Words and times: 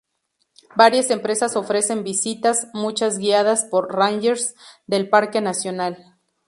Varias 0.75 1.11
empresas 1.11 1.55
ofrecen 1.55 2.03
visitas, 2.03 2.69
muchas 2.73 3.19
guiadas 3.19 3.65
por 3.65 3.93
rangers 3.93 4.55
del 4.87 5.09
parque 5.09 5.41
nacional. 5.41 6.17